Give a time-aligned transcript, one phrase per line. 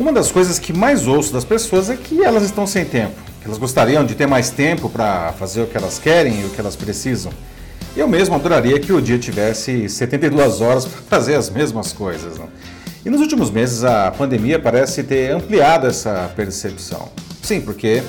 [0.00, 3.46] Uma das coisas que mais ouço das pessoas é que elas estão sem tempo, que
[3.46, 6.58] elas gostariam de ter mais tempo para fazer o que elas querem e o que
[6.58, 7.30] elas precisam.
[7.94, 12.38] Eu mesmo adoraria que o dia tivesse 72 horas para fazer as mesmas coisas.
[12.38, 12.46] Né?
[13.04, 17.10] E nos últimos meses a pandemia parece ter ampliado essa percepção.
[17.42, 18.02] Sim, porque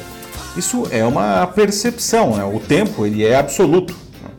[0.55, 2.45] isso é uma percepção, né?
[2.45, 3.93] o tempo ele é absoluto.
[4.23, 4.29] Né?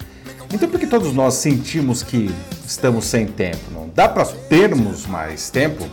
[0.54, 2.34] Então por que todos nós sentimos que
[2.66, 3.70] estamos sem tempo?
[3.74, 5.86] Não dá para termos mais tempo?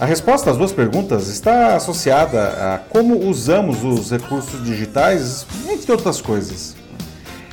[0.00, 6.20] A resposta às duas perguntas está associada a como usamos os recursos digitais, entre outras
[6.20, 6.76] coisas.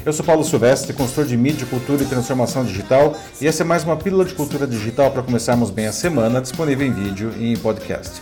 [0.05, 3.83] Eu sou Paulo Silvestre, consultor de mídia, cultura e transformação digital, e essa é mais
[3.83, 7.57] uma pílula de cultura digital para começarmos bem a semana, disponível em vídeo e em
[7.57, 8.21] podcast.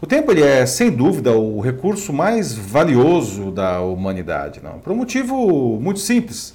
[0.00, 4.78] O tempo ele é, sem dúvida, o recurso mais valioso da humanidade, não?
[4.78, 6.54] por um motivo muito simples.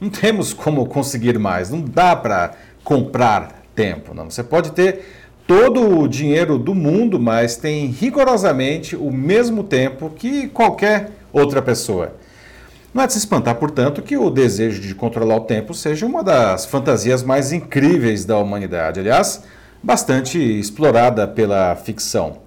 [0.00, 2.52] Não temos como conseguir mais, não dá para
[2.84, 4.14] comprar tempo.
[4.14, 4.30] Não.
[4.30, 10.48] Você pode ter todo o dinheiro do mundo, mas tem rigorosamente o mesmo tempo que
[10.48, 12.14] qualquer outra pessoa.
[12.92, 16.24] Não é de se espantar, portanto, que o desejo de controlar o tempo seja uma
[16.24, 19.44] das fantasias mais incríveis da humanidade, aliás,
[19.82, 22.38] bastante explorada pela ficção.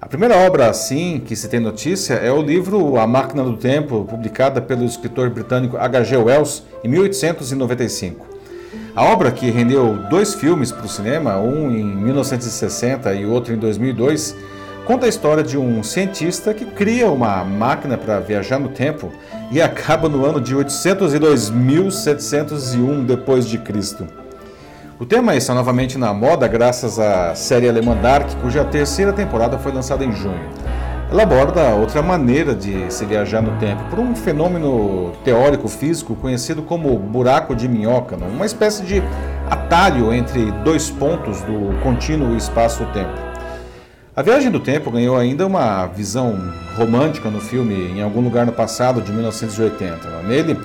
[0.00, 4.04] A primeira obra, assim, que se tem notícia é o livro A Máquina do Tempo,
[4.04, 6.16] publicada pelo escritor britânico H.G.
[6.18, 8.33] Wells em 1895.
[8.96, 13.56] A obra, que rendeu dois filmes para o cinema, um em 1960 e outro em
[13.56, 14.36] 2002,
[14.84, 19.10] conta a história de um cientista que cria uma máquina para viajar no tempo
[19.50, 24.06] e acaba no ano de 802.701 depois de Cristo.
[24.96, 29.72] O tema está novamente na moda graças à série alemã Dark, cuja terceira temporada foi
[29.72, 30.48] lançada em junho.
[31.14, 36.60] Ela aborda outra maneira de se viajar no tempo, por um fenômeno teórico físico conhecido
[36.60, 39.00] como buraco de minhoca, uma espécie de
[39.48, 43.12] atalho entre dois pontos do contínuo espaço-tempo.
[44.16, 46.36] A viagem do tempo ganhou ainda uma visão
[46.76, 50.20] romântica no filme Em Algum Lugar no Passado, de 1980.
[50.24, 50.58] Nele,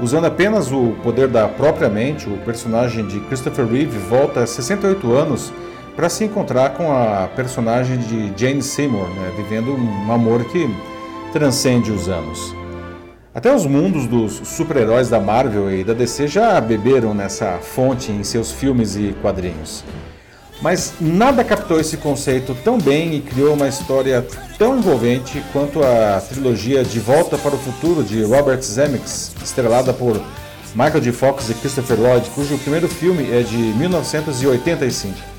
[0.00, 5.52] usando apenas o poder da própria mente, o personagem de Christopher Reeve volta 68 anos
[5.96, 10.68] para se encontrar com a personagem de Jane Seymour, né, vivendo um amor que
[11.32, 12.54] transcende os anos.
[13.32, 18.24] Até os mundos dos super-heróis da Marvel e da DC já beberam nessa fonte em
[18.24, 19.84] seus filmes e quadrinhos.
[20.60, 24.26] Mas nada captou esse conceito tão bem e criou uma história
[24.58, 30.20] tão envolvente quanto a trilogia De Volta para o Futuro de Robert Zemeckis, estrelada por
[30.74, 31.12] Michael J.
[31.12, 35.29] Fox e Christopher Lloyd, cujo primeiro filme é de 1985.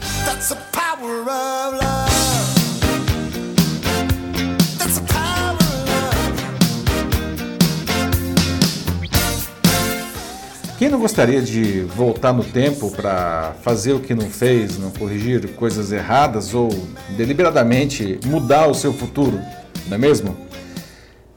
[10.82, 15.54] Quem não gostaria de voltar no tempo para fazer o que não fez, não corrigir
[15.54, 16.70] coisas erradas ou
[17.16, 19.40] deliberadamente mudar o seu futuro,
[19.88, 20.36] não é mesmo?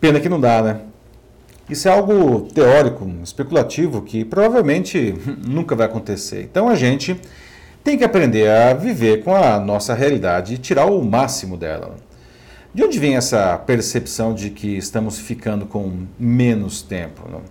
[0.00, 0.80] Pena que não dá, né?
[1.68, 5.14] Isso é algo teórico, especulativo, que provavelmente
[5.46, 6.40] nunca vai acontecer.
[6.42, 7.20] Então a gente
[7.84, 11.94] tem que aprender a viver com a nossa realidade e tirar o máximo dela.
[12.72, 17.28] De onde vem essa percepção de que estamos ficando com menos tempo?
[17.30, 17.42] Não?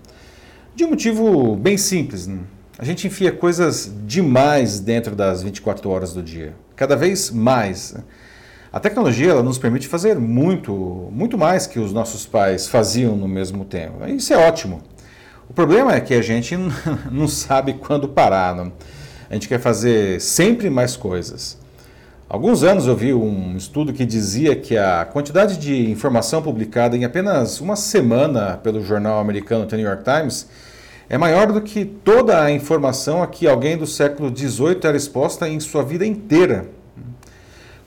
[0.75, 2.25] De um motivo bem simples.
[2.25, 2.39] Né?
[2.79, 6.55] A gente enfia coisas demais dentro das 24 horas do dia.
[6.75, 7.93] Cada vez mais.
[7.93, 8.03] Né?
[8.71, 13.27] A tecnologia ela nos permite fazer muito, muito mais que os nossos pais faziam no
[13.27, 14.03] mesmo tempo.
[14.07, 14.81] Isso é ótimo.
[15.47, 16.57] O problema é que a gente
[17.11, 18.55] não sabe quando parar.
[18.55, 18.73] Não?
[19.33, 21.57] A gente quer fazer sempre mais coisas.
[22.29, 27.03] Alguns anos eu vi um estudo que dizia que a quantidade de informação publicada em
[27.03, 30.47] apenas uma semana pelo jornal americano The New York Times
[31.09, 35.49] é maior do que toda a informação a que alguém do século XVIII era exposta
[35.49, 36.67] em sua vida inteira.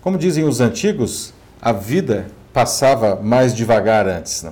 [0.01, 1.33] Como dizem os antigos,
[1.63, 4.43] a vida passava mais devagar antes.
[4.43, 4.51] Né?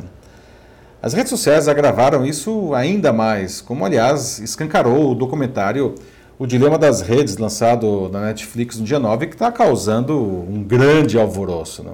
[1.02, 5.96] As redes sociais agravaram isso ainda mais, como aliás escancarou o documentário
[6.36, 11.16] O Dilema das Redes, lançado na Netflix no dia 9, que está causando um grande
[11.16, 11.84] alvoroço.
[11.84, 11.92] Né?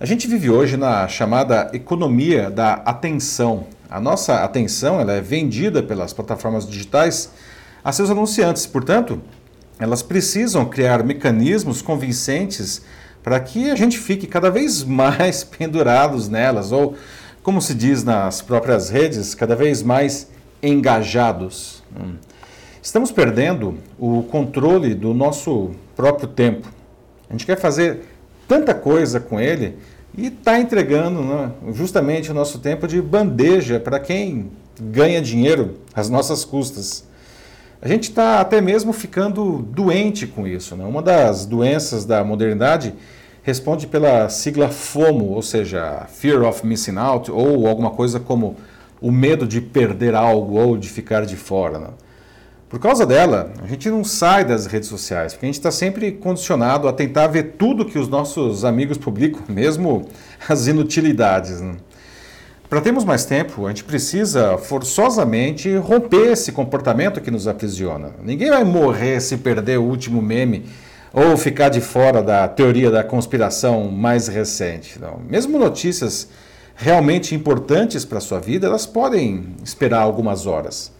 [0.00, 3.66] A gente vive hoje na chamada economia da atenção.
[3.90, 7.32] A nossa atenção ela é vendida pelas plataformas digitais
[7.84, 9.20] a seus anunciantes, portanto,
[9.78, 12.80] elas precisam criar mecanismos convincentes
[13.22, 16.96] para que a gente fique cada vez mais pendurados nelas, ou,
[17.42, 20.30] como se diz nas próprias redes, cada vez mais
[20.62, 21.82] engajados.
[21.94, 22.14] Hum.
[22.84, 26.68] Estamos perdendo o controle do nosso próprio tempo.
[27.30, 28.00] A gente quer fazer
[28.46, 29.78] tanta coisa com ele
[30.14, 36.10] e está entregando né, justamente o nosso tempo de bandeja para quem ganha dinheiro às
[36.10, 37.06] nossas custas.
[37.80, 40.76] A gente está até mesmo ficando doente com isso.
[40.76, 40.84] Né?
[40.84, 42.92] Uma das doenças da modernidade
[43.42, 48.56] responde pela sigla FOMO, ou seja, Fear of Missing Out, ou alguma coisa como
[49.00, 51.78] o medo de perder algo ou de ficar de fora.
[51.78, 51.88] Né?
[52.74, 56.10] Por causa dela, a gente não sai das redes sociais, porque a gente está sempre
[56.10, 60.08] condicionado a tentar ver tudo que os nossos amigos publicam, mesmo
[60.48, 61.60] as inutilidades.
[61.60, 61.76] Né?
[62.68, 68.10] Para termos mais tempo, a gente precisa forçosamente romper esse comportamento que nos aprisiona.
[68.20, 70.66] Ninguém vai morrer se perder o último meme
[71.12, 75.00] ou ficar de fora da teoria da conspiração mais recente.
[75.00, 75.20] Não.
[75.30, 76.28] Mesmo notícias
[76.74, 80.92] realmente importantes para a sua vida, elas podem esperar algumas horas.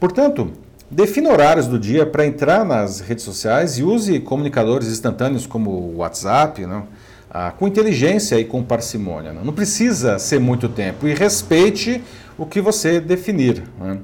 [0.00, 0.50] Portanto,
[0.92, 5.96] defina horários do dia para entrar nas redes sociais e use comunicadores instantâneos como o
[5.96, 6.86] WhatsApp, não?
[7.30, 9.32] Ah, com inteligência e com parcimônia.
[9.32, 12.04] Não, não precisa ser muito tempo e respeite
[12.36, 13.64] o que você definir.
[13.80, 13.98] Né?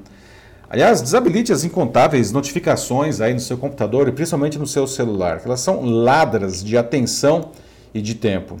[0.67, 5.45] Aliás, desabilite as incontáveis notificações aí no seu computador e principalmente no seu celular, que
[5.45, 7.51] elas são ladras de atenção
[7.93, 8.57] e de tempo.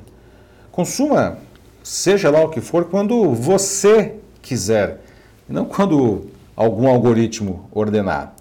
[0.71, 1.39] Consuma,
[1.83, 5.01] seja lá o que for, quando você quiser,
[5.47, 6.29] não quando
[6.59, 8.35] algum algoritmo ordenar.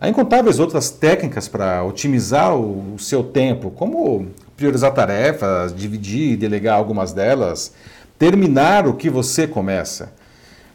[0.00, 6.78] Há incontáveis outras técnicas para otimizar o, seu tempo, como priorizar tarefas, dividir e delegar
[6.78, 7.74] algumas delas,
[8.18, 10.14] terminar o que você começa.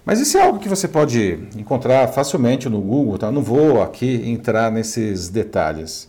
[0.06, 3.31] Mas isso é algo que você pode encontrar facilmente no Google, tá?
[3.31, 6.07] Não vou aqui entrar nesses detalhes.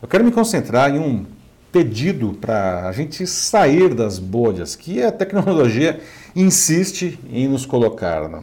[0.00, 1.26] Eu quero me concentrar em um
[1.70, 6.00] pedido para a gente sair das bolhas que a tecnologia
[6.34, 8.26] insiste em nos colocar.
[8.26, 8.42] Né?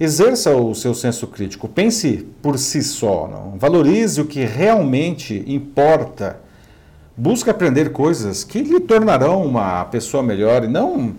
[0.00, 3.58] Exerça o seu senso crítico, pense por si só, não?
[3.58, 6.40] valorize o que realmente importa
[7.20, 11.16] Busca aprender coisas que lhe tornarão uma pessoa melhor e não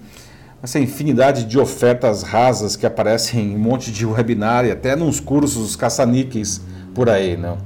[0.63, 5.19] essa infinidade de ofertas rasas que aparecem em um monte de webinar e até nos
[5.19, 6.61] cursos caça-níqueis
[6.95, 7.57] por aí, não?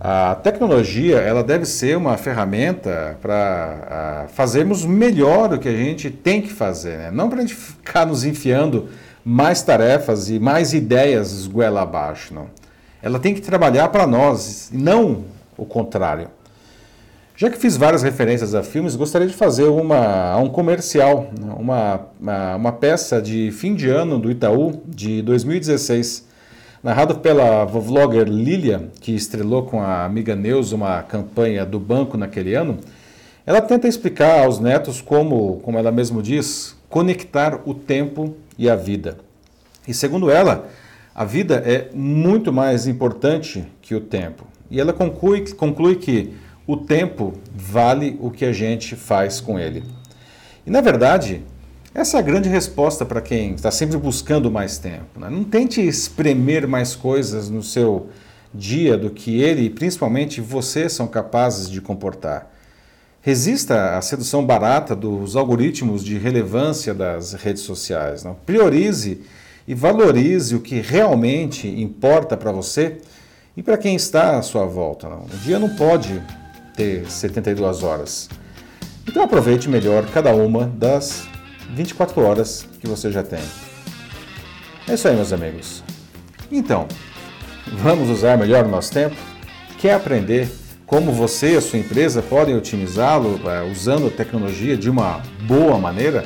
[0.00, 6.42] A tecnologia ela deve ser uma ferramenta para fazermos melhor o que a gente tem
[6.42, 7.10] que fazer, né?
[7.12, 8.88] não para a gente ficar nos enfiando
[9.24, 12.34] mais tarefas e mais ideias goela abaixo.
[12.34, 12.46] Não.
[13.02, 15.24] Ela tem que trabalhar para nós, e não
[15.56, 16.28] o contrário.
[17.34, 22.56] Já que fiz várias referências a filmes, gostaria de fazer uma, um comercial, uma, uma,
[22.56, 26.28] uma, peça de fim de ano do Itaú, de 2016,
[26.82, 32.54] narrado pela vlogger Lilia, que estrelou com a amiga Neus uma campanha do banco naquele
[32.54, 32.78] ano.
[33.44, 38.76] Ela tenta explicar aos netos como, como ela mesma diz, conectar o tempo e a
[38.76, 39.18] vida.
[39.86, 40.68] E segundo ela,
[41.12, 44.46] a vida é muito mais importante que o tempo.
[44.70, 46.34] E ela conclui, conclui que
[46.66, 49.82] o tempo vale o que a gente faz com ele.
[50.64, 51.42] E na verdade,
[51.92, 55.18] essa é a grande resposta para quem está sempre buscando mais tempo.
[55.18, 55.28] Né?
[55.28, 58.08] Não tente espremer mais coisas no seu
[58.54, 62.52] dia do que ele e principalmente você são capazes de comportar.
[63.24, 68.24] Resista à sedução barata dos algoritmos de relevância das redes sociais.
[68.24, 68.34] Não?
[68.34, 69.20] Priorize
[69.66, 72.98] e valorize o que realmente importa para você
[73.56, 75.08] e para quem está à sua volta.
[75.08, 75.22] Não?
[75.22, 76.20] O dia não pode
[76.74, 78.28] ter 72 horas.
[79.06, 81.22] Então aproveite melhor cada uma das
[81.72, 83.42] 24 horas que você já tem.
[84.88, 85.84] É isso aí, meus amigos.
[86.50, 86.88] Então,
[87.78, 89.14] vamos usar melhor o nosso tempo?
[89.78, 90.50] Quer aprender
[90.92, 95.78] como você e a sua empresa podem otimizá-lo é, usando a tecnologia de uma boa
[95.78, 96.22] maneira?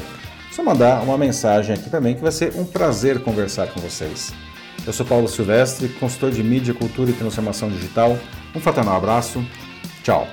[0.50, 4.34] Só mandar uma mensagem aqui também que vai ser um prazer conversar com vocês.
[4.84, 8.18] Eu sou Paulo Silvestre, consultor de mídia, cultura e transformação digital.
[8.56, 9.40] Um fraternal abraço
[10.02, 10.26] Tchau.